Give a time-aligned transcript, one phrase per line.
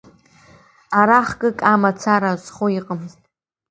[0.99, 3.21] Ара хкык амацара азхо иҟамызт.